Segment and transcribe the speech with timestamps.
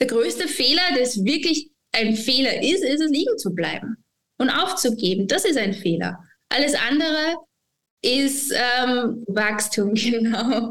[0.00, 4.02] der größte Fehler, das wirklich ein Fehler ist, ist es liegen zu bleiben
[4.38, 5.26] und aufzugeben.
[5.28, 6.18] Das ist ein Fehler.
[6.48, 7.36] Alles andere
[8.02, 10.70] ist ähm, Wachstum, genau.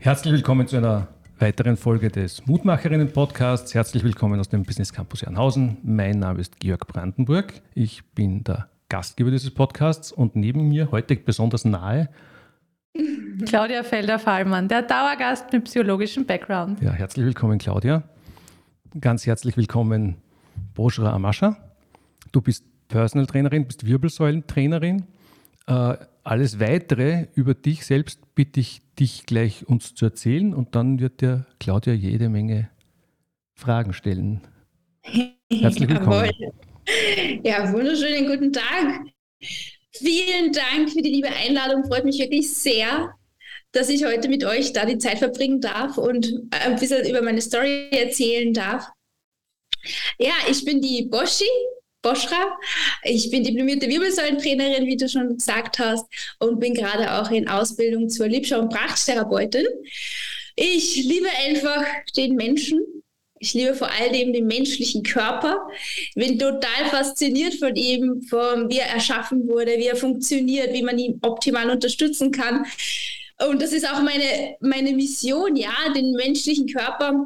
[0.00, 3.72] Herzlich willkommen zu einer weiteren Folge des Mutmacherinnen-Podcasts.
[3.72, 5.76] Herzlich willkommen aus dem Business Campus Jernhausen.
[5.84, 7.52] Mein Name ist Georg Brandenburg.
[7.74, 12.08] Ich bin der Gastgeber dieses Podcasts und neben mir heute besonders nahe
[13.46, 16.82] Claudia Felder-Fallmann, der Dauergast mit psychologischem Background.
[16.82, 18.02] Ja, herzlich willkommen, Claudia.
[19.00, 20.16] Ganz herzlich willkommen,
[20.74, 21.56] Boschra Amascha.
[22.32, 25.04] Du bist Personal Trainerin, bist Wirbelsäulentrainerin.
[25.68, 30.98] Äh, alles weitere über dich selbst bitte ich dich gleich uns zu erzählen und dann
[30.98, 32.70] wird dir Claudia jede Menge
[33.54, 34.40] Fragen stellen.
[35.52, 36.30] Herzlich willkommen.
[37.44, 39.02] Ja, wunderschönen guten Tag.
[39.92, 41.84] Vielen Dank für die liebe Einladung.
[41.84, 43.14] Freut mich wirklich sehr,
[43.72, 47.42] dass ich heute mit euch da die Zeit verbringen darf und ein bisschen über meine
[47.42, 48.88] Story erzählen darf.
[50.18, 51.44] Ja, ich bin die Boschi,
[52.02, 52.56] Boschra.
[53.02, 56.06] Ich bin diplomierte Wirbelsäulentrainerin, wie du schon gesagt hast,
[56.38, 59.66] und bin gerade auch in Ausbildung zur Liebschau- und Prachttherapeutin.
[60.54, 61.84] Ich liebe einfach
[62.16, 62.80] den Menschen.
[63.40, 65.68] Ich liebe vor allem den menschlichen Körper.
[66.14, 70.98] Bin total fasziniert von ihm, von wie er erschaffen wurde, wie er funktioniert, wie man
[70.98, 72.66] ihn optimal unterstützen kann.
[73.48, 77.24] Und das ist auch meine, meine Mission, ja, den menschlichen Körper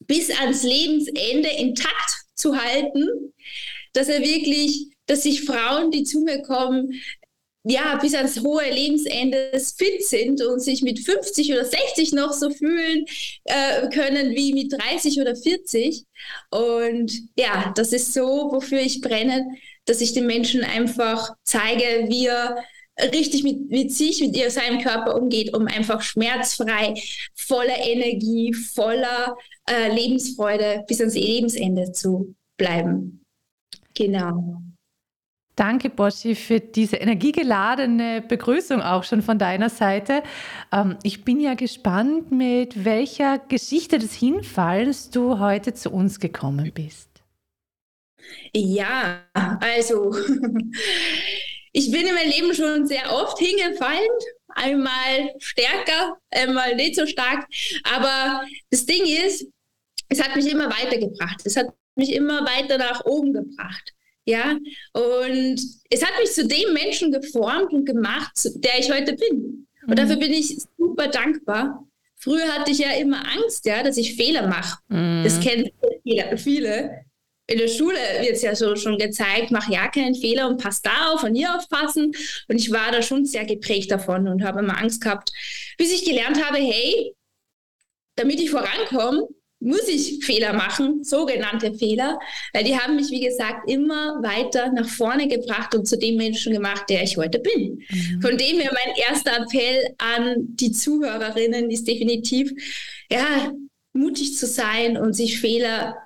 [0.00, 3.32] bis ans Lebensende intakt zu halten
[3.98, 6.94] dass er wirklich, dass sich Frauen, die zu mir kommen,
[7.64, 12.50] ja, bis ans hohe Lebensende fit sind und sich mit 50 oder 60 noch so
[12.50, 13.04] fühlen
[13.44, 16.04] äh, können wie mit 30 oder 40.
[16.50, 19.48] Und ja, das ist so, wofür ich brenne,
[19.84, 22.56] dass ich den Menschen einfach zeige, wie er
[23.12, 26.94] richtig mit, mit sich, mit ihr, seinem Körper umgeht, um einfach schmerzfrei,
[27.34, 29.36] voller Energie, voller
[29.68, 33.24] äh, Lebensfreude bis ans Lebensende zu bleiben.
[33.98, 34.62] Genau.
[35.56, 40.22] Danke, Boschi, für diese energiegeladene Begrüßung auch schon von deiner Seite.
[40.70, 46.70] Ähm, ich bin ja gespannt, mit welcher Geschichte des Hinfallens du heute zu uns gekommen
[46.72, 47.08] bist.
[48.54, 50.14] Ja, also
[51.72, 54.10] ich bin in meinem Leben schon sehr oft hingefallen.
[54.54, 57.48] Einmal stärker, einmal nicht so stark.
[57.82, 59.44] Aber das Ding ist,
[60.08, 61.40] es hat mich immer weitergebracht.
[61.44, 61.66] Es hat
[61.98, 63.92] mich immer weiter nach oben gebracht.
[64.24, 64.58] Ja,
[64.92, 69.66] und es hat mich zu dem Menschen geformt und gemacht, der ich heute bin.
[69.82, 69.96] Und mhm.
[69.96, 71.88] dafür bin ich super dankbar.
[72.14, 74.78] Früher hatte ich ja immer Angst, ja, dass ich Fehler mache.
[74.88, 75.22] Mhm.
[75.24, 75.70] Das kennen
[76.36, 77.04] viele.
[77.46, 80.82] In der Schule wird es ja so schon gezeigt, mach ja keinen Fehler und pass
[80.82, 82.12] da auf und hier aufpassen.
[82.48, 85.32] Und ich war da schon sehr geprägt davon und habe immer Angst gehabt,
[85.78, 87.14] bis ich gelernt habe, hey,
[88.16, 89.28] damit ich vorankomme,
[89.60, 92.18] muss ich Fehler machen, sogenannte Fehler,
[92.52, 96.52] weil die haben mich, wie gesagt, immer weiter nach vorne gebracht und zu dem Menschen
[96.52, 97.84] gemacht, der ich heute bin.
[97.88, 98.22] Mhm.
[98.22, 102.52] Von dem her mein erster Appell an die Zuhörerinnen ist definitiv,
[103.10, 103.52] ja,
[103.92, 105.96] mutig zu sein und sich Fehler,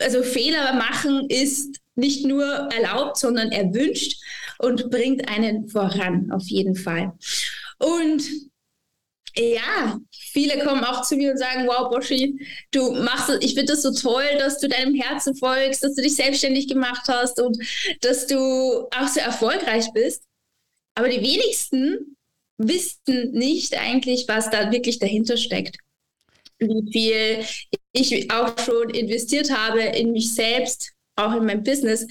[0.00, 4.20] also Fehler machen ist nicht nur erlaubt, sondern erwünscht
[4.58, 7.12] und bringt einen voran, auf jeden Fall.
[7.78, 8.22] Und
[9.36, 12.38] ja, viele kommen auch zu mir und sagen, wow, Boschi,
[12.70, 16.14] du machst ich finde das so toll, dass du deinem Herzen folgst, dass du dich
[16.14, 17.56] selbstständig gemacht hast und
[18.00, 20.22] dass du auch so erfolgreich bist.
[20.94, 22.16] Aber die wenigsten
[22.58, 25.76] wissen nicht eigentlich, was da wirklich dahinter steckt.
[26.58, 27.44] Wie viel
[27.92, 32.06] ich auch schon investiert habe in mich selbst, auch in mein Business.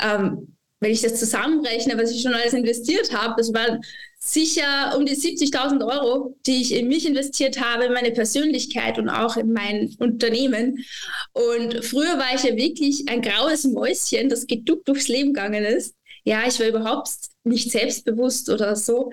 [0.00, 3.80] Ähm, wenn ich das zusammenrechne, was ich schon alles investiert habe, das waren
[4.18, 9.08] sicher um die 70.000 Euro, die ich in mich investiert habe, in meine Persönlichkeit und
[9.08, 10.84] auch in mein Unternehmen.
[11.32, 15.94] Und früher war ich ja wirklich ein graues Mäuschen, das geduckt durchs Leben gegangen ist.
[16.24, 17.10] Ja, ich war überhaupt
[17.44, 19.10] nicht selbstbewusst oder so.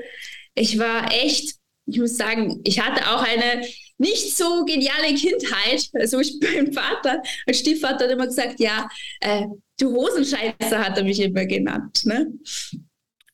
[0.55, 1.55] Ich war echt,
[1.85, 3.65] ich muss sagen, ich hatte auch eine
[3.97, 5.87] nicht so geniale Kindheit.
[5.93, 8.89] Also ich bin Vater, mein Stiefvater hat immer gesagt, ja,
[9.21, 9.45] äh,
[9.79, 12.01] du Hosenscheißer hat er mich immer genannt.
[12.05, 12.33] Ne?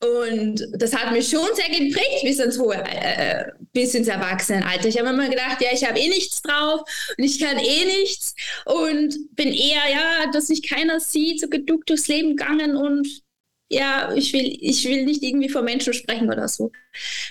[0.02, 4.88] Und das hat mich schon sehr geprägt bis ins hohe, äh, bis ins Erwachsenenalter.
[4.88, 6.80] Ich habe immer gedacht, ja, ich habe eh nichts drauf
[7.16, 8.34] und ich kann eh nichts
[8.64, 13.22] und bin eher, ja, dass mich keiner sieht, so geduckt durchs Leben gegangen und
[13.70, 16.72] ja, ich will, ich will nicht irgendwie vor Menschen sprechen oder so.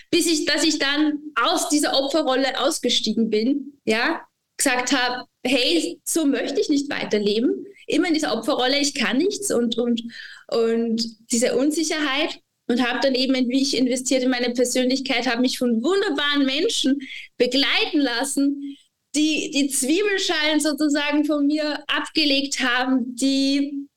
[0.09, 4.21] Bis ich, dass ich dann aus dieser Opferrolle ausgestiegen bin, ja,
[4.57, 7.65] gesagt habe, hey, so möchte ich nicht weiterleben.
[7.85, 10.03] Immer in dieser Opferrolle, ich kann nichts und, und,
[10.47, 12.39] und diese Unsicherheit
[12.71, 16.99] und habe dann eben, wie ich investiert in meine Persönlichkeit, habe mich von wunderbaren Menschen
[17.37, 18.77] begleiten lassen,
[19.13, 23.87] die die Zwiebelschalen sozusagen von mir abgelegt haben, die,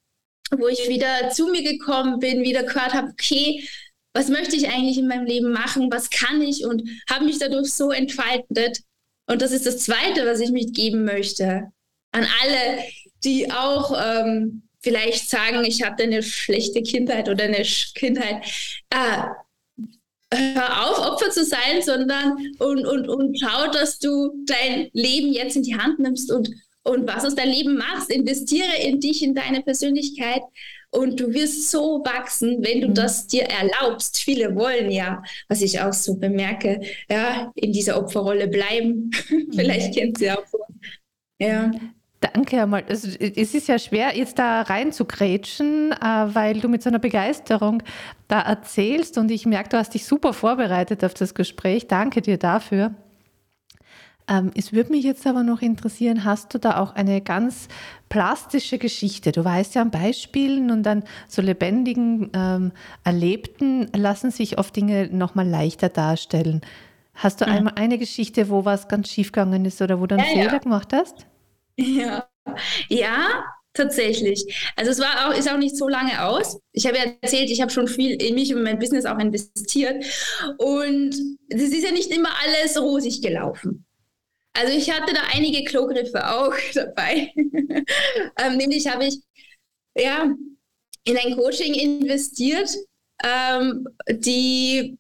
[0.51, 3.65] wo ich wieder zu mir gekommen bin, wieder gehört habe, okay,
[4.13, 7.73] was möchte ich eigentlich in meinem Leben machen, was kann ich und habe mich dadurch
[7.73, 8.81] so entfaltet.
[9.27, 11.71] Und das ist das Zweite, was ich mitgeben möchte
[12.13, 12.79] an alle,
[13.25, 17.65] die auch ähm, vielleicht sagen, ich hatte eine schlechte Kindheit oder eine
[17.95, 18.45] Kindheit.
[18.91, 19.25] Äh,
[20.33, 25.57] hör auf, Opfer zu sein, sondern und, und, und schau, dass du dein Leben jetzt
[25.57, 26.51] in die Hand nimmst und,
[26.83, 28.11] und was aus deinem Leben machst.
[28.11, 30.43] Investiere in dich, in deine Persönlichkeit
[30.91, 32.95] und du wirst so wachsen, wenn du mhm.
[32.95, 34.19] das dir erlaubst.
[34.19, 39.11] Viele wollen ja, was ich auch so bemerke, ja, in dieser Opferrolle bleiben.
[39.55, 39.99] Vielleicht mhm.
[39.99, 40.59] kennt sie auch so.
[41.41, 41.71] Ja.
[42.33, 42.85] Danke einmal.
[42.89, 46.89] Also, es ist ja schwer, jetzt da rein zu grätschen, äh, weil du mit so
[46.89, 47.83] einer Begeisterung
[48.29, 51.87] da erzählst und ich merke, du hast dich super vorbereitet auf das Gespräch.
[51.87, 52.95] Danke dir dafür.
[54.27, 57.69] Ähm, es würde mich jetzt aber noch interessieren, hast du da auch eine ganz
[58.09, 59.33] plastische Geschichte?
[59.33, 62.73] Du weißt ja, an Beispielen und an so lebendigen ähm,
[63.05, 66.63] Erlebten lassen sich oft Dinge nochmal leichter darstellen.
[67.13, 67.53] Hast du mhm.
[67.53, 70.53] einmal eine Geschichte, wo was ganz schief gegangen ist oder wo du einen ja, Fehler
[70.55, 70.59] ja.
[70.59, 71.27] gemacht hast?
[71.77, 72.29] Ja,
[72.89, 74.45] ja, tatsächlich.
[74.77, 76.59] Also es war auch, ist auch nicht so lange aus.
[76.73, 80.05] Ich habe ja erzählt, ich habe schon viel in mich und mein Business auch investiert.
[80.59, 81.15] Und
[81.49, 83.87] es ist ja nicht immer alles rosig gelaufen.
[84.55, 87.33] Also ich hatte da einige Klogriffe auch dabei.
[87.37, 89.21] ähm, nämlich habe ich
[89.97, 90.33] ja
[91.05, 92.71] in ein Coaching investiert,
[93.25, 94.99] ähm, die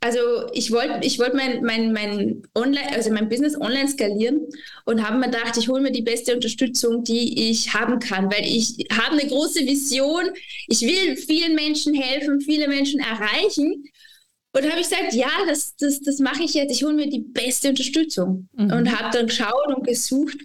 [0.00, 0.20] also
[0.52, 4.46] ich wollte ich wollt mein, mein, mein Online, also mein Business online skalieren
[4.84, 8.44] und habe mir gedacht, ich hole mir die beste Unterstützung, die ich haben kann, weil
[8.44, 10.30] ich habe eine große Vision.
[10.68, 13.84] Ich will vielen Menschen helfen, viele Menschen erreichen.
[14.52, 16.72] Und habe ich gesagt, ja, das, das, das mache ich jetzt.
[16.72, 18.48] Ich hole mir die beste Unterstützung.
[18.52, 18.72] Mhm.
[18.72, 20.38] Und habe dann geschaut und gesucht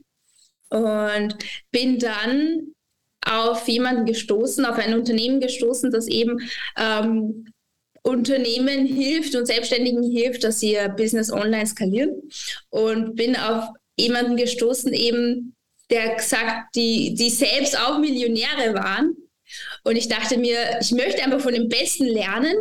[0.70, 1.36] und
[1.72, 2.74] bin dann
[3.26, 6.38] auf jemanden gestoßen, auf ein Unternehmen gestoßen, das eben
[6.78, 7.53] ähm,
[8.04, 12.30] Unternehmen hilft und Selbstständigen hilft, dass sie ihr Business online skalieren.
[12.70, 15.56] Und bin auf jemanden gestoßen, eben,
[15.90, 19.16] der gesagt, die, die selbst auch Millionäre waren.
[19.84, 22.56] Und ich dachte mir, ich möchte einfach von den Besten lernen.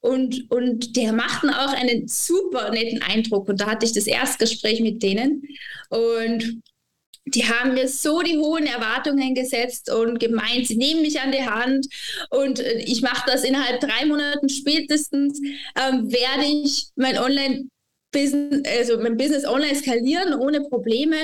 [0.00, 3.48] Und, und der machten auch einen super netten Eindruck.
[3.48, 5.42] Und da hatte ich das Erstgespräch mit denen.
[5.88, 6.62] Und
[7.26, 11.42] die haben mir so die hohen Erwartungen gesetzt und gemeint, sie nehmen mich an die
[11.42, 11.86] Hand
[12.30, 17.68] und äh, ich mache das innerhalb drei Monaten spätestens, ähm, werde ich mein Online
[18.12, 21.16] Business, also mein Business online skalieren ohne Probleme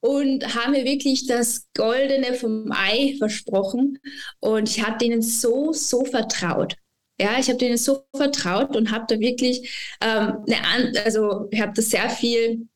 [0.00, 3.98] und haben mir wirklich das Goldene vom Ei versprochen
[4.40, 6.76] und ich habe denen so, so vertraut.
[7.20, 11.72] Ja, ich habe denen so vertraut und habe da wirklich, ähm, eine, also ich habe
[11.74, 12.66] da sehr viel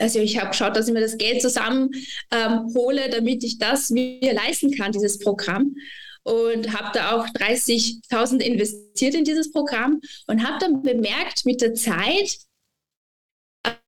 [0.00, 1.90] also ich habe geschaut, dass ich mir das Geld zusammen
[2.30, 2.72] ähm,
[3.10, 5.74] damit ich das mir leisten kann, dieses Programm.
[6.22, 11.72] Und habe da auch 30.000 investiert in dieses Programm und habe dann bemerkt mit der
[11.72, 12.36] Zeit,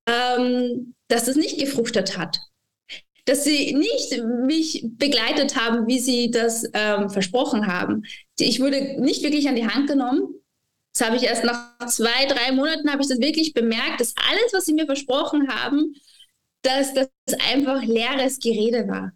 [0.07, 2.39] ähm, dass das nicht gefruchtet hat.
[3.27, 8.05] Dass sie nicht mich begleitet haben, wie sie das ähm, versprochen haben.
[8.39, 10.42] Ich wurde nicht wirklich an die Hand genommen
[10.93, 14.53] das habe ich erst nach zwei, drei Monaten habe ich das wirklich bemerkt, dass alles,
[14.53, 15.95] was sie mir versprochen haben,
[16.63, 17.09] dass das
[17.51, 19.13] einfach leeres Gerede war.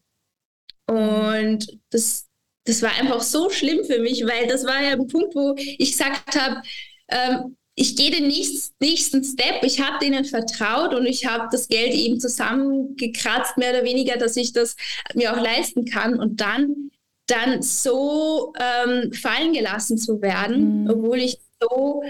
[0.89, 2.27] Und das,
[2.65, 5.93] das war einfach so schlimm für mich, weil das war ja ein Punkt, wo ich
[5.93, 6.63] gesagt habe,
[7.09, 9.63] ähm, ich gehe den nächsten, nächsten Step.
[9.63, 14.37] Ich habe denen vertraut und ich habe das Geld eben zusammengekratzt, mehr oder weniger, dass
[14.37, 14.77] ich das
[15.15, 16.19] mir auch leisten kann.
[16.19, 16.91] Und dann,
[17.27, 20.91] dann so ähm, fallen gelassen zu werden, mhm.
[20.91, 22.03] obwohl ich so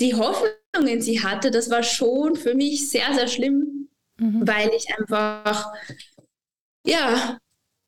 [0.00, 4.46] die Hoffnung in sie hatte, das war schon für mich sehr, sehr schlimm, mhm.
[4.46, 5.72] weil ich einfach,
[6.86, 7.38] ja,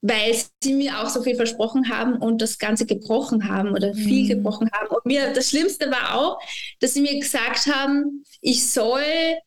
[0.02, 4.24] weil sie mir auch so viel versprochen haben und das Ganze gebrochen haben oder viel
[4.24, 4.28] mhm.
[4.28, 4.88] gebrochen haben.
[4.88, 6.40] Und mir das Schlimmste war auch,
[6.80, 9.38] dass sie mir gesagt haben, ich soll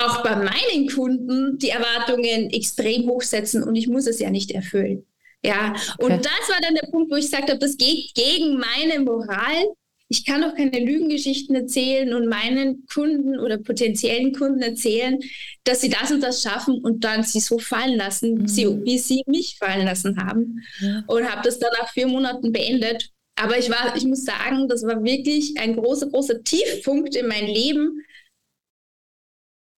[0.00, 5.06] auch bei meinen Kunden die Erwartungen extrem hochsetzen und ich muss es ja nicht erfüllen.
[5.42, 6.04] Ja, okay.
[6.04, 9.68] und das war dann der Punkt, wo ich gesagt habe, das geht gegen meine Moral
[10.12, 15.20] ich kann doch keine Lügengeschichten erzählen und meinen Kunden oder potenziellen Kunden erzählen,
[15.62, 18.48] dass sie das und das schaffen und dann sie so fallen lassen, mhm.
[18.48, 20.64] sie, wie sie mich fallen lassen haben.
[20.80, 21.04] Ja.
[21.06, 23.10] Und habe das dann nach vier Monaten beendet.
[23.36, 27.46] Aber ich war, ich muss sagen, das war wirklich ein großer, großer Tiefpunkt in meinem
[27.46, 28.02] Leben,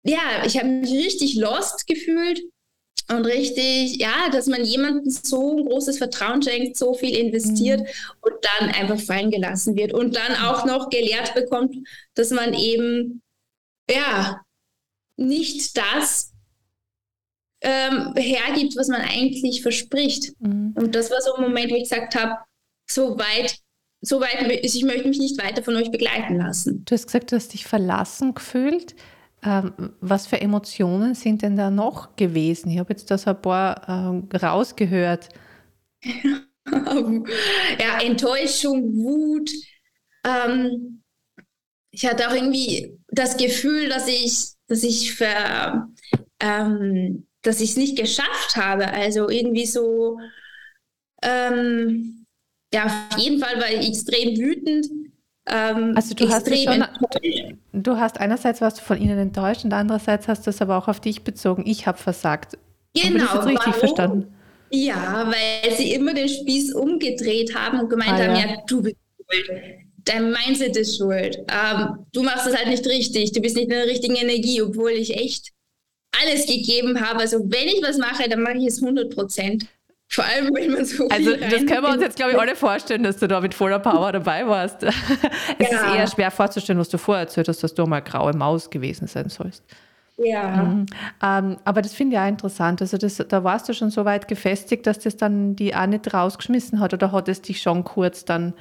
[0.03, 2.41] ja, ich habe mich richtig lost gefühlt
[3.11, 7.87] und richtig, ja, dass man jemandem so ein großes Vertrauen schenkt, so viel investiert mhm.
[8.21, 11.75] und dann einfach fallen gelassen wird und dann auch noch gelehrt bekommt,
[12.15, 13.21] dass man eben,
[13.89, 14.41] ja,
[15.17, 16.31] nicht das
[17.61, 20.33] ähm, hergibt, was man eigentlich verspricht.
[20.39, 20.73] Mhm.
[20.75, 22.37] Und das war so ein Moment, wo ich gesagt habe,
[22.89, 23.57] so weit,
[24.01, 26.83] so weit, ich möchte mich nicht weiter von euch begleiten lassen.
[26.85, 28.95] Du hast gesagt, du hast dich verlassen gefühlt.
[29.43, 32.69] Ähm, was für Emotionen sind denn da noch gewesen?
[32.69, 35.29] Ich habe jetzt das ein paar ähm, rausgehört.
[36.03, 39.49] ja, Enttäuschung, Wut.
[40.23, 41.01] Ähm,
[41.91, 45.89] ich hatte auch irgendwie das Gefühl, dass ich, dass ich ver,
[46.39, 48.87] ähm, dass ich es nicht geschafft habe.
[48.87, 50.19] Also irgendwie so,
[51.23, 52.25] ähm,
[52.73, 54.87] ja, auf jeden Fall war ich extrem wütend.
[55.47, 56.85] Ähm, also du hast, schon,
[57.81, 60.87] du hast einerseits warst du von ihnen enttäuscht und andererseits hast du es aber auch
[60.87, 61.63] auf dich bezogen.
[61.65, 62.57] Ich habe versagt.
[62.93, 63.25] Genau.
[63.25, 63.79] Habe ich richtig warum?
[63.79, 64.33] verstanden?
[64.71, 68.47] Ja, weil sie immer den Spieß umgedreht haben und gemeint ah, haben, ja.
[68.51, 69.51] ja, du bist schuld.
[70.03, 71.37] Dein Mindset ist schuld.
[71.37, 73.33] Ähm, du machst es halt nicht richtig.
[73.33, 75.51] Du bist nicht in der richtigen Energie, obwohl ich echt
[76.19, 77.19] alles gegeben habe.
[77.19, 79.65] Also wenn ich was mache, dann mache ich es 100 Prozent.
[80.13, 83.03] Vor allem, wenn man so Also, das können wir uns jetzt, glaube ich, alle vorstellen,
[83.03, 84.83] dass du da mit voller Power dabei warst.
[84.83, 85.77] es ja.
[85.77, 89.07] ist eher schwer vorzustellen, was du vorher erzählt hast, dass du mal graue Maus gewesen
[89.07, 89.63] sein sollst.
[90.17, 90.63] Ja.
[90.63, 90.85] Mhm.
[91.23, 92.81] Ähm, aber das finde ich auch interessant.
[92.81, 96.13] Also, das, da warst du schon so weit gefestigt, dass das dann die auch nicht
[96.13, 98.53] rausgeschmissen hat oder hat es dich schon kurz dann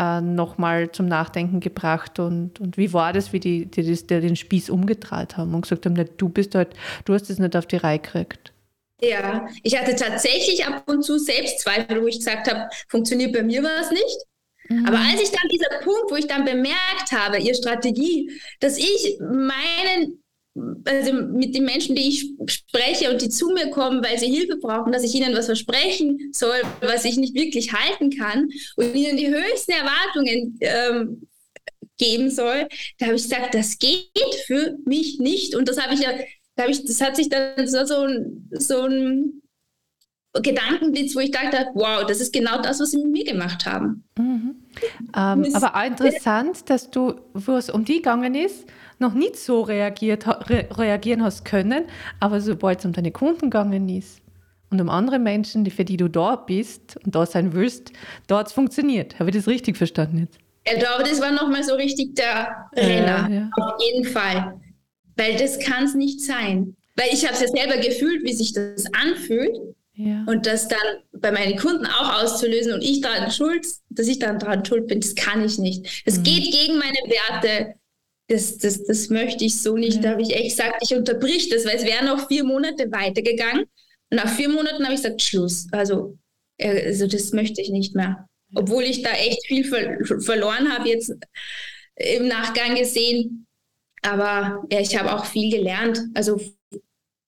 [0.00, 4.20] äh, nochmal zum Nachdenken gebracht und, und wie war das, wie die, die, die, die
[4.20, 6.74] den Spieß umgedreht haben und gesagt haben, du bist halt,
[7.04, 8.52] du hast es nicht auf die Reihe gekriegt.
[9.00, 13.62] Ja, ich hatte tatsächlich ab und zu Selbstzweifel, wo ich gesagt habe, funktioniert bei mir
[13.62, 14.18] was nicht.
[14.68, 14.86] Mhm.
[14.86, 19.18] Aber als ich dann dieser Punkt, wo ich dann bemerkt habe, ihr Strategie, dass ich
[19.20, 20.22] meinen,
[20.84, 24.56] also mit den Menschen, die ich spreche und die zu mir kommen, weil sie Hilfe
[24.56, 29.16] brauchen, dass ich ihnen was versprechen soll, was ich nicht wirklich halten kann und ihnen
[29.16, 31.28] die höchsten Erwartungen ähm,
[31.98, 35.54] geben soll, da habe ich gesagt, das geht für mich nicht.
[35.54, 36.10] Und das habe ich ja
[36.58, 39.40] da ich, das hat sich dann so, so, ein, so ein
[40.34, 44.04] Gedankenblitz, wo ich dachte, wow, das ist genau das, was sie mit mir gemacht haben.
[44.18, 44.56] Mhm.
[45.16, 48.66] Ähm, aber auch interessant, dass du, wo es um die gegangen ist,
[48.98, 51.84] noch nicht so reagiert, re reagieren hast können,
[52.18, 54.20] aber sobald es um deine Kunden gegangen ist
[54.70, 57.92] und um andere Menschen, die, für die du da bist und da sein willst,
[58.26, 59.20] da hat es funktioniert.
[59.20, 60.38] Habe ich das richtig verstanden jetzt?
[60.64, 63.50] Ich glaube, das war nochmal so richtig der Renner, äh, ja.
[63.56, 64.60] auf jeden Fall.
[65.18, 66.76] Weil das kann es nicht sein.
[66.96, 69.56] Weil ich habe es ja selber gefühlt, wie sich das anfühlt.
[69.94, 70.24] Ja.
[70.28, 70.78] Und das dann
[71.12, 75.00] bei meinen Kunden auch auszulösen und ich daran schuld, dass ich dann daran schuld bin,
[75.00, 76.06] das kann ich nicht.
[76.06, 76.22] Das mhm.
[76.22, 77.74] geht gegen meine Werte.
[78.28, 79.96] Das, das, das möchte ich so nicht.
[79.96, 80.02] Ja.
[80.02, 83.64] Da habe ich echt gesagt, ich unterbrich das, weil es wären noch vier Monate weitergegangen.
[84.10, 85.66] Und nach vier Monaten habe ich gesagt, Schluss.
[85.72, 86.16] Also,
[86.58, 88.28] äh, also das möchte ich nicht mehr.
[88.54, 91.12] Obwohl ich da echt viel ver verloren habe, jetzt
[91.96, 93.47] im Nachgang gesehen.
[94.02, 96.00] Aber ja, ich habe auch viel gelernt.
[96.14, 96.40] Also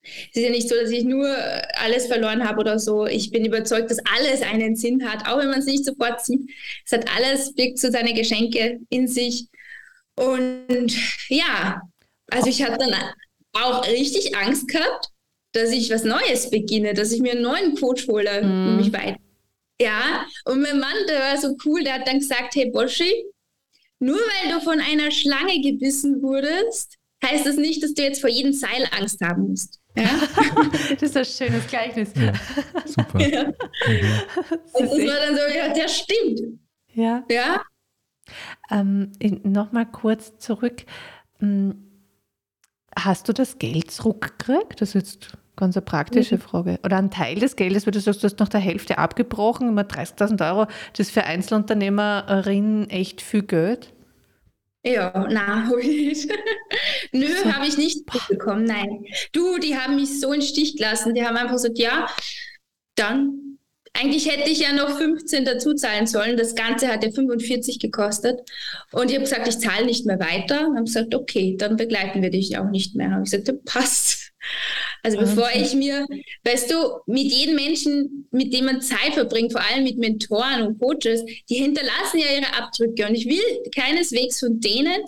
[0.02, 1.28] es ist ja nicht so, dass ich nur
[1.76, 3.06] alles verloren habe oder so.
[3.06, 6.50] Ich bin überzeugt, dass alles einen Sinn hat, auch wenn man es nicht sofort sieht.
[6.84, 9.48] Es hat alles, birgt so seine Geschenke in sich.
[10.16, 10.92] Und
[11.28, 11.82] ja,
[12.30, 12.94] also ich hatte dann
[13.52, 15.08] auch richtig Angst gehabt,
[15.52, 18.68] dass ich was Neues beginne, dass ich mir einen neuen Coach hole mm.
[18.68, 19.18] und mich weiter.
[19.80, 23.10] Ja, und mein Mann, der war so cool, der hat dann gesagt, hey Boschi,
[24.00, 28.30] nur weil du von einer Schlange gebissen wurdest, heißt das nicht, dass du jetzt vor
[28.30, 29.78] jedem Seil Angst haben musst.
[29.96, 30.08] Ja?
[30.90, 32.10] das ist ein schönes Gleichnis.
[32.16, 32.32] Ja,
[32.84, 33.20] super.
[33.30, 33.44] Ja.
[33.44, 33.54] Mhm.
[34.72, 36.40] Das, das war dann so, ja, das stimmt.
[36.94, 37.24] Ja.
[37.30, 37.62] Ja.
[38.70, 40.84] Ähm, Nochmal kurz zurück.
[41.38, 41.90] Hm,
[42.96, 44.80] hast du das Geld zurückgekriegt?
[44.80, 46.40] Das ist jetzt ganz eine praktische mhm.
[46.40, 46.80] Frage.
[46.84, 49.82] Oder ein Teil des Geldes, weil du sagst, du hast nach der Hälfte abgebrochen, immer
[49.82, 53.92] 30.000 Euro, das ist für Einzelunternehmerinnen echt viel Geld.
[54.82, 56.26] Ja, na, habe ich.
[57.12, 57.52] Nö, so.
[57.52, 59.04] habe ich nicht bekommen, nein.
[59.32, 61.14] Du, die haben mich so in Stich gelassen.
[61.14, 62.06] Die haben einfach gesagt, ja,
[62.94, 63.58] dann
[63.92, 66.36] eigentlich hätte ich ja noch 15 dazu zahlen sollen.
[66.36, 68.40] Das Ganze hat ja 45 gekostet.
[68.92, 70.66] Und ich habe gesagt, ich zahle nicht mehr weiter.
[70.66, 73.10] Und habe gesagt, okay, dann begleiten wir dich auch nicht mehr.
[73.10, 74.32] Habe ich gesagt, passt.
[75.02, 75.26] Also okay.
[75.26, 76.06] bevor ich mir,
[76.44, 76.76] weißt du,
[77.06, 81.56] mit jedem Menschen, mit dem man Zeit verbringt, vor allem mit Mentoren und Coaches, die
[81.56, 83.06] hinterlassen ja ihre Abdrücke.
[83.06, 83.40] Und ich will
[83.74, 85.02] keineswegs von denen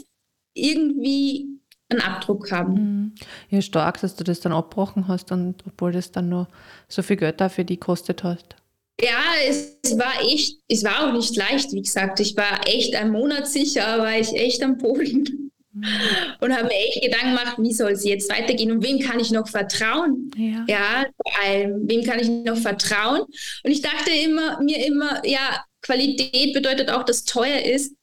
[0.55, 1.47] irgendwie
[1.89, 2.75] einen Abdruck haben.
[2.75, 3.15] Mhm.
[3.51, 6.49] Ja, stark, dass du das dann abgebrochen hast und obwohl das dann nur
[6.89, 8.57] so viel Geld dafür die kostet hast.
[9.01, 12.21] Ja, es, es, war echt, es war auch nicht leicht, wie gesagt.
[12.21, 15.52] Ich war echt einen Monat sicher, war ich echt am Boden.
[15.75, 19.31] Und habe mir echt Gedanken gemacht, wie soll es jetzt weitergehen und wem kann ich
[19.31, 20.31] noch vertrauen?
[20.37, 20.65] Ja.
[20.69, 23.23] ja, vor allem, wem kann ich noch vertrauen?
[23.23, 27.95] Und ich dachte immer, mir immer, ja, Qualität bedeutet auch, dass teuer ist.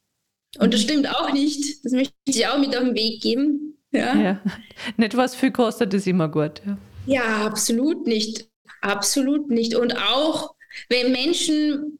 [0.57, 1.85] Und das stimmt auch nicht.
[1.85, 3.77] Das möchte ich auch mit auf den Weg geben.
[3.91, 4.15] Ja.
[4.15, 4.41] ja.
[4.97, 6.61] Nicht was viel kostet, ist immer gut.
[6.65, 6.77] Ja.
[7.05, 8.49] ja, absolut nicht.
[8.81, 9.75] Absolut nicht.
[9.75, 10.55] Und auch
[10.89, 11.98] wenn Menschen,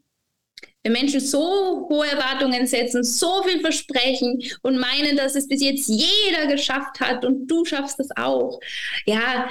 [0.84, 5.88] wenn Menschen so hohe Erwartungen setzen, so viel versprechen und meinen, dass es bis jetzt
[5.88, 8.60] jeder geschafft hat und du schaffst das auch,
[9.06, 9.50] ja,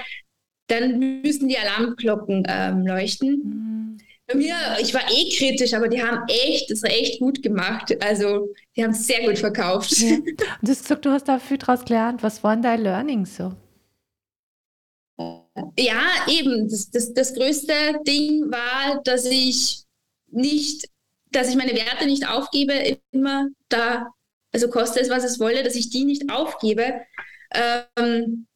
[0.68, 3.30] dann müssen die Alarmglocken ähm, leuchten.
[3.30, 3.98] Mhm.
[4.26, 7.96] Bei mir, ich war eh kritisch, aber die haben echt, das war echt gut gemacht.
[8.04, 9.98] Also, die haben es sehr gut verkauft.
[9.98, 10.16] Ja.
[10.16, 12.22] Und du hast gesagt, du hast da viel draus gelernt.
[12.22, 13.54] Was waren deine Learnings so?
[15.78, 16.68] Ja, eben.
[16.68, 17.72] Das, das, das größte
[18.06, 19.84] Ding war, dass ich
[20.30, 20.86] nicht,
[21.30, 24.08] dass ich meine Werte nicht aufgebe, immer da,
[24.52, 27.00] also koste es, was es wolle, dass ich die nicht aufgebe.
[27.52, 28.46] Ähm,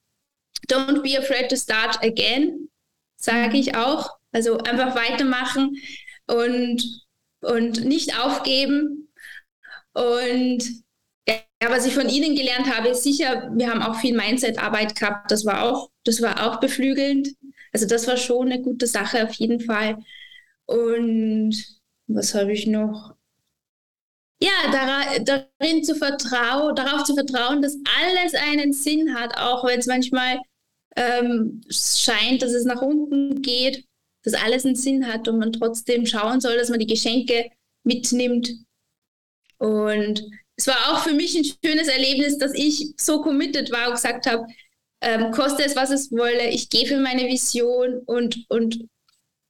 [0.69, 2.69] don't be afraid to start again,
[3.17, 4.11] sage ich auch.
[4.33, 5.77] Also einfach weitermachen
[6.27, 6.83] und,
[7.41, 9.09] und nicht aufgeben.
[9.93, 10.63] Und
[11.29, 11.37] ja,
[11.69, 15.31] was ich von Ihnen gelernt habe, ist sicher, wir haben auch viel Mindset-Arbeit gehabt.
[15.31, 17.29] Das war auch, das war auch beflügelnd.
[17.73, 19.99] Also das war schon eine gute Sache auf jeden Fall.
[20.67, 21.55] Und
[22.15, 23.15] was habe ich noch?
[24.41, 29.87] Ja, darin zu vertrauen, darauf zu vertrauen, dass alles einen Sinn hat, auch wenn es
[29.87, 30.41] manchmal
[30.97, 33.87] ähm, scheint, dass es nach unten geht
[34.23, 37.51] dass alles einen Sinn hat und man trotzdem schauen soll, dass man die Geschenke
[37.85, 38.53] mitnimmt.
[39.59, 40.25] Und
[40.57, 44.27] es war auch für mich ein schönes Erlebnis, dass ich so committed war und gesagt
[44.27, 44.47] habe,
[45.01, 48.89] ähm, koste es, was es wolle, ich gehe für meine Vision und, und,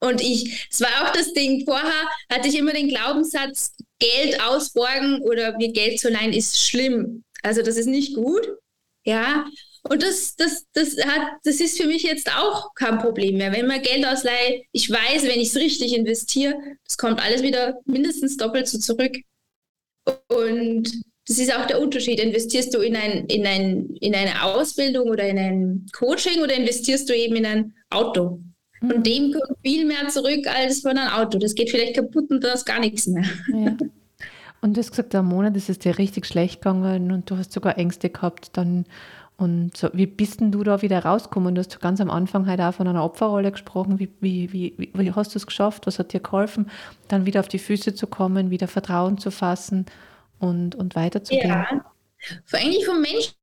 [0.03, 5.23] und ich, es war auch das Ding, vorher hatte ich immer den Glaubenssatz, Geld ausborgen
[5.23, 7.23] oder mir Geld zu leihen ist schlimm.
[7.43, 8.49] Also das ist nicht gut.
[9.05, 9.47] Ja,
[9.89, 13.53] und das, das, das, hat, das ist für mich jetzt auch kein Problem mehr.
[13.53, 16.55] Wenn man Geld ausleiht, ich weiß, wenn ich es richtig investiere,
[16.85, 19.17] das kommt alles wieder mindestens doppelt so zurück.
[20.29, 20.91] Und
[21.29, 22.19] das ist auch der Unterschied.
[22.19, 27.09] Investierst du in, ein, in, ein, in eine Ausbildung oder in ein Coaching oder investierst
[27.09, 28.41] du eben in ein Auto?
[28.83, 29.03] Von mhm.
[29.03, 31.39] dem kommt viel mehr zurück als von einem Auto.
[31.39, 33.25] Das geht vielleicht kaputt und da ist gar nichts mehr.
[33.53, 33.77] Ja.
[34.65, 37.51] Und du hast gesagt, der Monat ist es dir richtig schlecht gegangen und du hast
[37.51, 38.57] sogar Ängste gehabt.
[38.57, 38.85] Dann
[39.37, 41.57] und so, wie bist denn du da wieder rausgekommen?
[41.57, 43.99] Du hast ganz am Anfang halt auch von einer Opferrolle gesprochen.
[43.99, 45.89] Wie, wie, wie, wie hast du es geschafft?
[45.89, 46.71] Was hat dir geholfen,
[47.09, 49.87] dann wieder auf die Füße zu kommen, wieder Vertrauen zu fassen
[50.39, 51.49] und, und weiterzugehen?
[51.49, 51.85] Ja,
[52.53, 53.35] eigentlich von Menschen,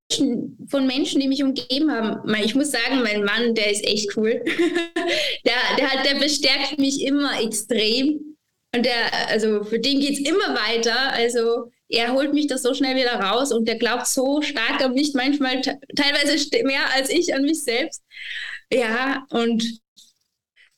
[0.67, 2.33] von Menschen, die mich umgeben haben.
[2.43, 4.43] Ich muss sagen, mein Mann, der ist echt cool.
[5.45, 8.35] der, der, hat, der bestärkt mich immer extrem.
[8.75, 11.11] Und der, also für den geht es immer weiter.
[11.13, 14.93] Also er holt mich das so schnell wieder raus und der glaubt so stark an
[14.93, 18.03] mich, manchmal teilweise mehr als ich an mich selbst.
[18.71, 19.63] Ja, und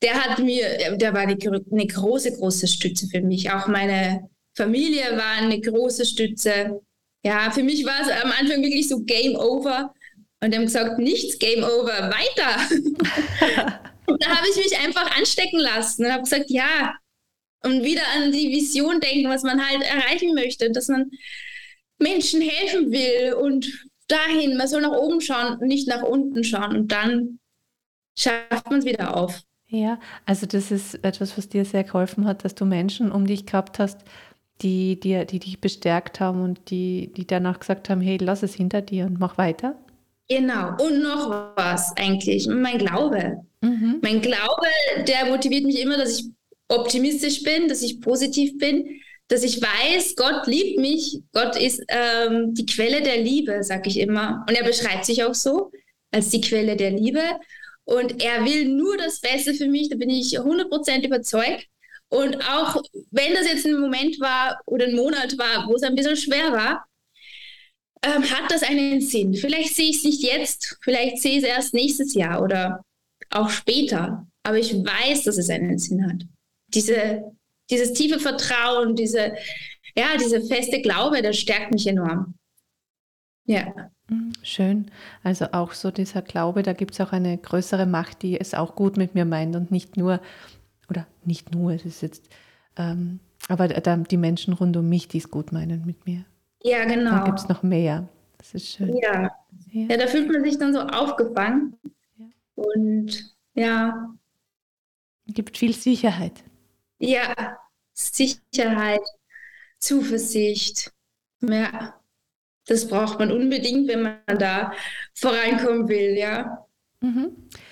[0.01, 1.37] der hat mir, der war eine,
[1.71, 3.51] eine große, große Stütze für mich.
[3.51, 6.81] Auch meine Familie war eine große Stütze.
[7.23, 9.93] Ja, für mich war es am Anfang wirklich so Game Over.
[10.43, 13.79] Und die haben gesagt, nichts Game Over, weiter.
[14.07, 16.95] und da habe ich mich einfach anstecken lassen und habe gesagt, ja,
[17.63, 21.11] und wieder an die Vision denken, was man halt erreichen möchte, dass man
[21.99, 23.71] Menschen helfen will und
[24.07, 27.39] dahin, man soll nach oben schauen und nicht nach unten schauen und dann
[28.17, 29.41] schafft man es wieder auf.
[29.67, 33.45] Ja, also das ist etwas, was dir sehr geholfen hat, dass du Menschen um dich
[33.45, 33.99] gehabt hast,
[34.61, 38.53] die, die, die dich bestärkt haben und die, die danach gesagt haben, hey, lass es
[38.53, 39.75] hinter dir und mach weiter.
[40.29, 40.75] Genau.
[40.79, 43.41] Und noch was eigentlich, mein Glaube.
[43.61, 43.99] Mhm.
[44.01, 44.67] Mein Glaube,
[45.07, 46.25] der motiviert mich immer, dass ich
[46.69, 51.19] optimistisch bin, dass ich positiv bin, dass ich weiß, Gott liebt mich.
[51.33, 54.45] Gott ist ähm, die Quelle der Liebe, sag ich immer.
[54.47, 55.71] Und er beschreibt sich auch so
[56.11, 57.21] als die Quelle der Liebe.
[57.83, 61.67] Und er will nur das Beste für mich, da bin ich 100% überzeugt.
[62.11, 65.95] Und auch wenn das jetzt ein Moment war oder ein Monat war, wo es ein
[65.95, 66.85] bisschen schwer war,
[68.03, 69.33] ähm, hat das einen Sinn.
[69.33, 72.83] Vielleicht sehe ich es nicht jetzt, vielleicht sehe ich es erst nächstes Jahr oder
[73.29, 74.27] auch später.
[74.43, 76.25] Aber ich weiß, dass es einen Sinn hat
[76.73, 77.31] diese,
[77.69, 79.33] dieses tiefe Vertrauen, diese,
[79.95, 82.35] ja, diese feste Glaube, das stärkt mich enorm.
[83.45, 83.91] Ja.
[84.43, 84.91] Schön.
[85.23, 88.75] Also auch so dieser Glaube, da gibt es auch eine größere Macht, die es auch
[88.75, 90.21] gut mit mir meint und nicht nur,
[90.91, 92.29] oder nicht nur, es ist jetzt,
[92.77, 96.25] ähm, aber die Menschen rund um mich, die es gut meinen mit mir.
[96.61, 97.11] Ja, genau.
[97.11, 98.07] Da gibt es noch mehr.
[98.37, 98.95] Das ist schön.
[98.97, 99.31] Ja.
[99.71, 99.87] ja.
[99.89, 99.97] ja.
[99.97, 101.77] da fühlt man sich dann so aufgefangen.
[102.17, 102.25] Ja.
[102.55, 104.13] Und ja.
[105.27, 106.43] Gibt viel Sicherheit.
[106.99, 107.57] Ja,
[107.93, 109.01] Sicherheit,
[109.79, 110.91] Zuversicht.
[111.41, 111.95] Ja.
[112.67, 114.73] Das braucht man unbedingt, wenn man da
[115.15, 116.67] vorankommen will, ja.
[116.99, 117.31] Mhm.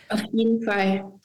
[0.10, 1.19] Auf jeden Fall.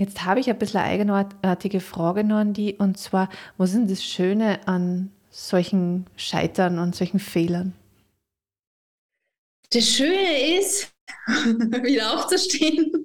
[0.00, 3.76] Jetzt habe ich ein bisschen eine eigenartige Frage noch an die, und zwar, was ist
[3.76, 7.74] denn das Schöne an solchen Scheitern und solchen Fehlern?
[9.68, 10.90] Das Schöne ist,
[11.26, 13.04] wieder aufzustehen.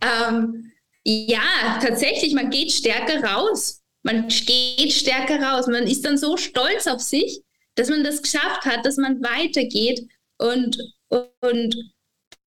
[0.00, 0.72] ähm,
[1.04, 3.82] ja, tatsächlich, man geht stärker raus.
[4.02, 5.66] Man geht stärker raus.
[5.66, 7.42] Man ist dann so stolz auf sich,
[7.74, 10.08] dass man das geschafft hat, dass man weitergeht.
[10.38, 10.78] Und,
[11.10, 11.76] und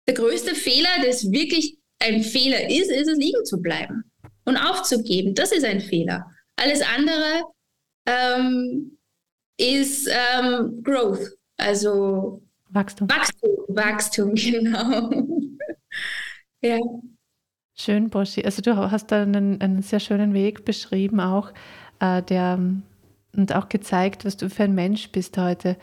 [0.06, 4.04] der größte Fehler, das wirklich ein Fehler ist, ist es liegen zu bleiben
[4.44, 5.34] und aufzugeben.
[5.34, 6.26] Das ist ein Fehler.
[6.56, 7.44] Alles andere
[8.06, 8.98] ähm,
[9.56, 13.08] ist ähm, Growth, also Wachstum.
[13.08, 15.10] Wachstum, Wachstum, genau.
[16.62, 16.78] ja.
[17.74, 18.44] Schön, Boschi.
[18.44, 21.52] Also du hast da einen, einen sehr schönen Weg beschrieben auch,
[22.00, 22.58] äh, der
[23.36, 25.76] und auch gezeigt, was du für ein Mensch bist heute.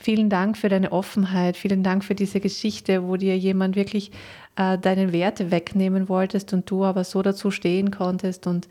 [0.00, 4.12] Vielen Dank für deine Offenheit, vielen Dank für diese Geschichte, wo dir jemand wirklich
[4.56, 8.66] äh, deine Werte wegnehmen wolltest und du aber so dazu stehen konntest und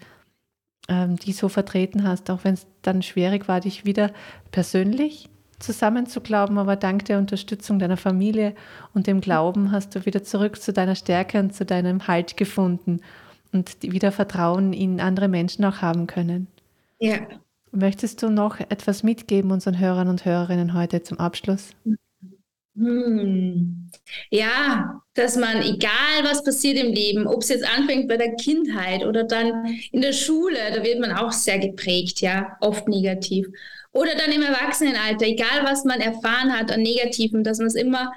[0.87, 4.11] ähm, die so vertreten hast, auch wenn es dann schwierig war, dich wieder
[4.49, 8.55] persönlich zusammenzuglauben, aber dank der Unterstützung deiner Familie
[8.95, 13.01] und dem Glauben hast du wieder zurück zu deiner Stärke und zu deinem Halt gefunden
[13.53, 16.47] und wieder Vertrauen in andere Menschen auch haben können.
[16.97, 17.19] Ja.
[17.71, 21.69] Möchtest du noch etwas mitgeben unseren Hörern und Hörerinnen heute zum Abschluss?
[22.75, 23.89] Hm.
[24.29, 29.05] Ja, dass man, egal was passiert im Leben, ob es jetzt anfängt bei der Kindheit
[29.05, 33.47] oder dann in der Schule, da wird man auch sehr geprägt, ja, oft negativ.
[33.91, 38.13] Oder dann im Erwachsenenalter, egal was man erfahren hat an Negativen, dass man es immer,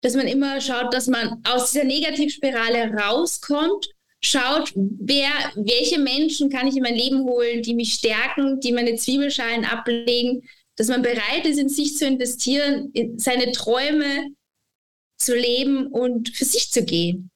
[0.00, 3.88] dass man immer schaut, dass man aus dieser Negativspirale rauskommt,
[4.24, 8.94] schaut, wer, welche Menschen kann ich in mein Leben holen, die mich stärken, die meine
[8.94, 10.42] Zwiebelschalen ablegen,
[10.76, 14.30] dass man bereit ist, in sich zu investieren, in seine Träume
[15.18, 17.30] zu leben und für sich zu gehen.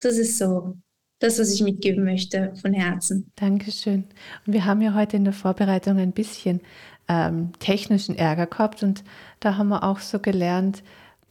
[0.00, 0.76] Das ist so
[1.18, 3.30] das, was ich mitgeben möchte von Herzen.
[3.36, 4.04] Dankeschön.
[4.46, 6.60] Und wir haben ja heute in der Vorbereitung ein bisschen
[7.08, 9.04] ähm, technischen Ärger gehabt und
[9.40, 10.82] da haben wir auch so gelernt,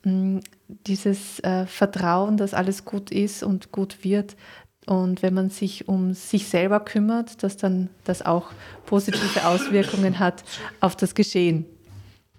[0.03, 0.41] mh, hm,
[0.87, 4.35] dieses äh, Vertrauen, dass alles gut ist und gut wird.
[4.85, 8.51] Und wenn man sich um sich selber kümmert, dass dann das auch
[8.85, 10.43] positive Auswirkungen hat
[10.81, 11.65] auf das Geschehen.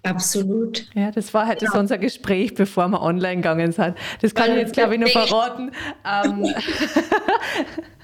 [0.03, 0.87] Absolut.
[0.93, 1.69] Ja, das war halt ja.
[1.69, 3.95] das unser Gespräch, bevor wir online gegangen sind.
[4.21, 5.71] Das kann ich jetzt, glaube ich, nur verraten.
[6.05, 6.53] Ähm.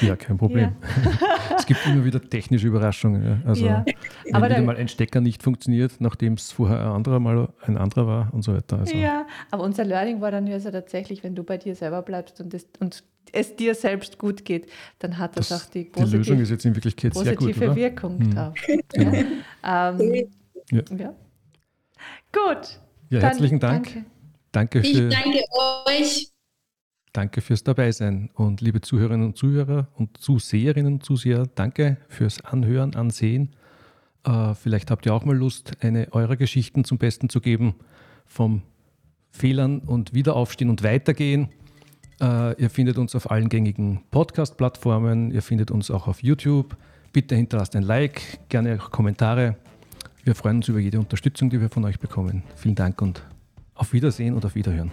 [0.00, 0.72] Ja, kein Problem.
[0.82, 1.56] Ja.
[1.58, 3.42] es gibt immer wieder technische Überraschungen.
[3.44, 3.84] Also, ja.
[4.24, 7.76] wenn aber wieder mal ein Stecker nicht funktioniert, nachdem es vorher ein anderer mal ein
[7.76, 8.78] anderer war und so weiter.
[8.78, 8.96] Also.
[8.96, 12.40] Ja, aber unser Learning war dann ja so tatsächlich, wenn du bei dir selber bleibst
[12.40, 16.10] und, das, und es dir selbst gut geht, dann hat das, das auch die, positiv,
[16.10, 18.34] die Lösung ist jetzt in Wirklichkeit sehr gut, positive Wirkung hm.
[18.34, 18.54] drauf.
[18.92, 19.12] Genau.
[19.62, 20.28] Ähm,
[20.70, 20.82] ja.
[20.96, 21.14] ja.
[22.32, 22.80] Gut.
[23.10, 23.92] Ja, herzlichen Dank.
[23.92, 24.04] Danke.
[24.52, 25.40] danke für, ich danke
[25.86, 26.30] euch.
[27.12, 28.30] Danke fürs Dabeisein.
[28.34, 33.50] Und liebe Zuhörerinnen und Zuhörer und Zuseherinnen und Zuseher, danke fürs Anhören, Ansehen.
[34.24, 37.74] Äh, vielleicht habt ihr auch mal Lust, eine eurer Geschichten zum Besten zu geben,
[38.26, 38.62] vom
[39.30, 41.48] Fehlern und Wiederaufstehen und Weitergehen.
[42.20, 46.76] Äh, ihr findet uns auf allen gängigen Podcast-Plattformen, ihr findet uns auch auf YouTube.
[47.12, 49.56] Bitte hinterlasst ein Like, gerne auch Kommentare.
[50.22, 52.44] Wir freuen uns über jede Unterstützung, die wir von euch bekommen.
[52.54, 53.22] Vielen Dank und
[53.74, 54.92] auf Wiedersehen und auf Wiederhören.